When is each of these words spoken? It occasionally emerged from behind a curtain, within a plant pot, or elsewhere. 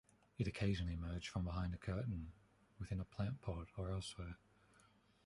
It 0.39 0.47
occasionally 0.47 0.93
emerged 0.93 1.27
from 1.29 1.43
behind 1.43 1.75
a 1.75 1.77
curtain, 1.77 2.31
within 2.79 2.99
a 2.99 3.05
plant 3.05 3.43
pot, 3.43 3.67
or 3.77 3.91
elsewhere. 3.91 4.39